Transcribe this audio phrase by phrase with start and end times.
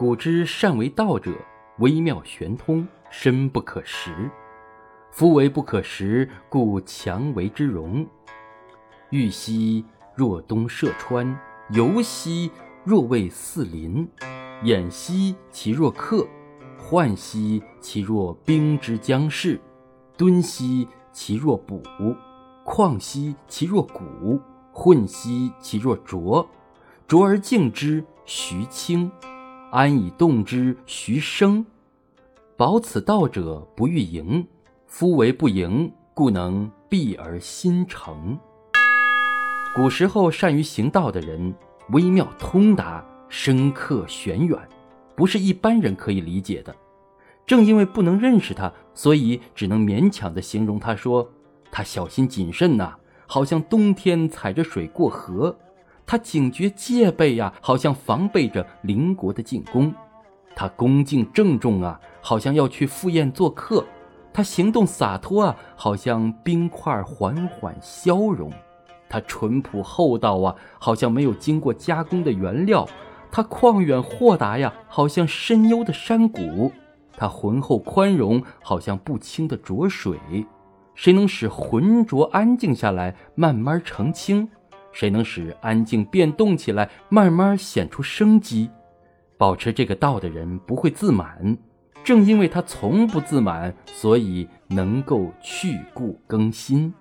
[0.00, 1.30] 古之善为道者，
[1.80, 4.30] 微妙玄通，深不可识。
[5.10, 8.06] 夫为不可识，故强为之容。
[9.10, 9.84] 玉兮
[10.14, 11.38] 若东涉川，
[11.72, 12.50] 游兮
[12.82, 14.08] 若为四邻。
[14.64, 16.26] 偃兮其若客，
[16.78, 19.60] 涣兮其若冰之将逝。
[20.16, 21.82] 敦兮其若卜，
[22.64, 24.40] 旷兮其若谷，
[24.72, 26.48] 混兮其若浊。
[27.06, 29.10] 浊而静之，徐清；
[29.70, 31.64] 安以动之，徐生。
[32.56, 34.44] 保此道者，不欲盈。
[34.86, 38.36] 夫为不盈，故能避而心诚。
[39.72, 41.54] 古时候善于行道的人，
[41.90, 43.04] 微妙通达。
[43.28, 44.58] 深刻玄远，
[45.14, 46.74] 不是一般人可以理解的。
[47.46, 51.30] 正因为不能认识他，所以只能勉强地形容他说：
[51.70, 52.96] 他小心谨慎呐，
[53.28, 55.54] 好像冬天踩着水过河；
[56.10, 59.92] 他警觉戒备呀，好像防备着邻国的进攻；
[60.56, 63.84] 他恭敬郑重啊，好像要去赴宴做客；
[64.32, 68.50] 他行动洒脱啊，好像冰块缓缓消融；
[69.08, 72.84] 他淳朴厚道啊，好像没有经过加工的原料。
[73.30, 76.72] 他旷远豁达呀，好像深幽的山谷；
[77.16, 80.18] 他浑厚宽容，好像不清的浊水。
[80.96, 84.48] 谁能使浑浊安静下来，慢慢澄清？
[84.92, 88.70] 谁能使安静变动起来，慢慢显出生机？
[89.38, 91.56] 保持这个道的人不会自满，
[92.04, 96.92] 正因为他从不自满，所以能够去故更新。